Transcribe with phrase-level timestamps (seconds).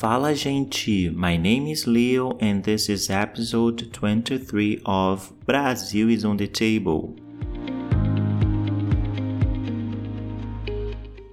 [0.00, 1.10] Fala, gente!
[1.10, 7.14] My name is Leo, and this is episode 23 of Brazil is on the Table.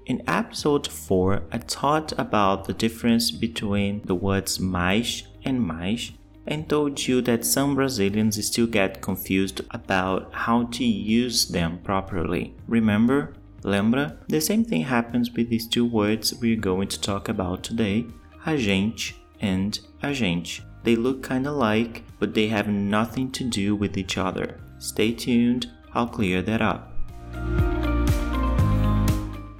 [0.05, 6.11] In episode 4, I talked about the difference between the words mais and mais
[6.45, 12.53] and told you that some Brazilians still get confused about how to use them properly.
[12.67, 13.33] Remember?
[13.63, 14.17] Lembra?
[14.27, 18.07] The same thing happens with these two words we're going to talk about today,
[18.47, 20.63] a gente and a gente.
[20.83, 24.55] They look kinda like, but they have nothing to do with each other.
[24.79, 26.93] Stay tuned, I'll clear that up.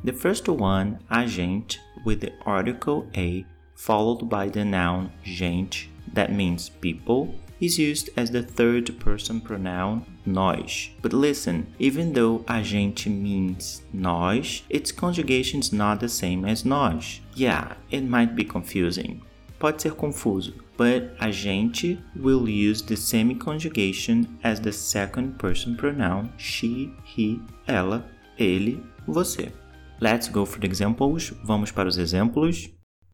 [0.05, 3.45] The first one, a gente, with the article a
[3.76, 10.06] followed by the noun gente, that means people, is used as the third person pronoun
[10.26, 10.90] nós.
[11.02, 16.64] But listen, even though a gente means nós, its conjugation is not the same as
[16.64, 17.22] nós.
[17.36, 19.22] Yeah, it might be confusing.
[19.59, 25.76] Pode ser confuso, but a gente will use the same conjugation as the second person
[25.76, 28.06] pronoun she, he, ela,
[28.38, 29.52] ele, você.
[30.00, 31.34] Let's go for the examples.
[31.44, 32.70] Vamos para os exemplos.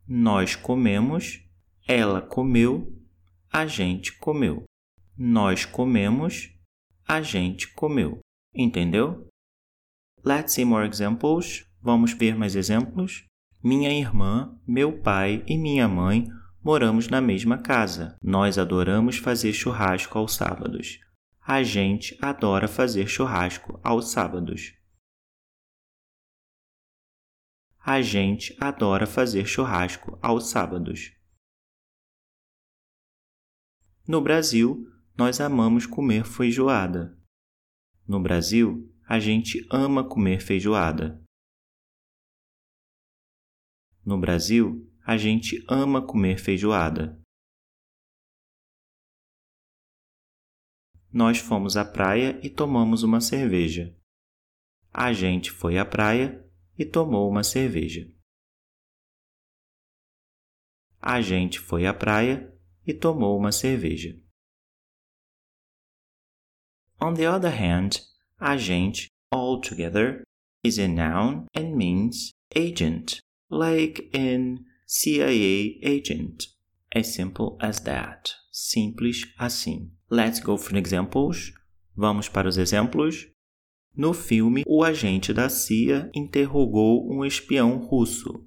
[0.06, 1.40] Nós comemos,
[1.88, 2.98] ela comeu,
[3.52, 4.64] a gente comeu.
[5.18, 6.50] Nós comemos,
[7.08, 8.20] a gente comeu.
[8.54, 9.28] Entendeu?
[10.24, 11.66] Let's see more examples.
[11.82, 13.26] Vamos ver mais exemplos.
[13.62, 16.28] Minha irmã, meu pai e minha mãe
[16.64, 18.18] moramos na mesma casa.
[18.22, 21.00] Nós adoramos fazer churrasco aos sábados.
[21.46, 24.74] A gente adora fazer churrasco aos sábados.
[27.86, 31.12] A gente adora fazer churrasco aos sábados.
[34.06, 34.86] No Brasil,
[35.18, 37.18] nós amamos comer feijoada.
[38.06, 41.24] No Brasil, a gente ama comer feijoada.
[44.06, 47.18] No Brasil, a gente ama comer feijoada.
[51.10, 53.98] Nós fomos à praia e tomamos uma cerveja.
[54.92, 56.46] A gente foi à praia
[56.78, 58.06] e tomou uma cerveja.
[61.00, 62.53] A gente foi à praia
[62.86, 64.18] e tomou uma cerveja.
[67.02, 68.02] On the other hand,
[68.40, 70.24] a gente altogether
[70.64, 76.48] is a noun and means agent, like in CIA agent.
[76.96, 78.36] As simple as that.
[78.52, 79.92] Simples assim.
[80.10, 81.52] Let's go for examples.
[81.96, 83.28] Vamos para os exemplos.
[83.96, 88.46] No filme, o agente da CIA interrogou um espião russo.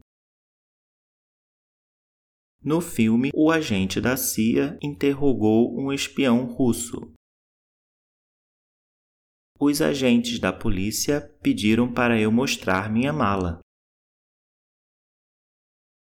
[2.67, 7.13] No filme, o agente da CIA interrogou um espião russo.
[9.61, 13.61] Os agentes da polícia pediram para eu mostrar minha mala.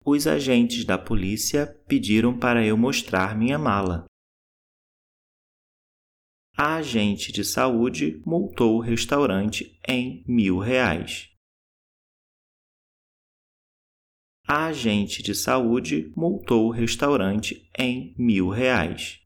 [0.02, 4.06] Os agentes da polícia pediram para eu mostrar minha mala
[6.56, 11.33] a agente de saúde multou o restaurante em mil reais.
[14.46, 19.20] A agente de saúde multou o restaurante em mil reais.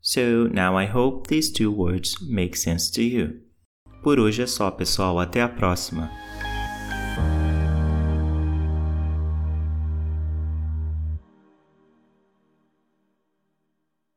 [0.00, 3.42] So now I hope these two words make sense to you.
[4.02, 5.18] Por hoje é só, pessoal.
[5.18, 6.10] Até a próxima.